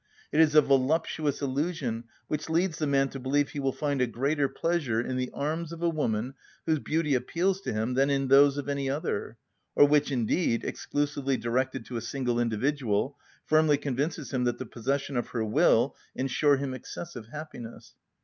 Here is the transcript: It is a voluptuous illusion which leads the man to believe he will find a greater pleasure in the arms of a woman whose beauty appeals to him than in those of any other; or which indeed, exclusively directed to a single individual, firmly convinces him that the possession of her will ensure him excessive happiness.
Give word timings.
It 0.31 0.39
is 0.39 0.55
a 0.55 0.63
voluptuous 0.63 1.43
illusion 1.43 2.05
which 2.27 2.49
leads 2.49 2.79
the 2.79 2.87
man 2.87 3.09
to 3.09 3.19
believe 3.19 3.49
he 3.49 3.59
will 3.59 3.71
find 3.71 4.01
a 4.01 4.07
greater 4.07 4.49
pleasure 4.49 4.99
in 4.99 5.15
the 5.15 5.29
arms 5.31 5.71
of 5.71 5.83
a 5.83 5.89
woman 5.89 6.33
whose 6.65 6.79
beauty 6.79 7.13
appeals 7.13 7.61
to 7.61 7.71
him 7.71 7.93
than 7.93 8.09
in 8.09 8.27
those 8.27 8.57
of 8.57 8.67
any 8.67 8.89
other; 8.89 9.37
or 9.75 9.87
which 9.87 10.11
indeed, 10.11 10.63
exclusively 10.65 11.37
directed 11.37 11.85
to 11.85 11.97
a 11.97 12.01
single 12.01 12.39
individual, 12.39 13.15
firmly 13.45 13.77
convinces 13.77 14.33
him 14.33 14.43
that 14.45 14.57
the 14.57 14.65
possession 14.65 15.17
of 15.17 15.27
her 15.27 15.45
will 15.45 15.95
ensure 16.15 16.57
him 16.57 16.73
excessive 16.73 17.27
happiness. 17.27 17.93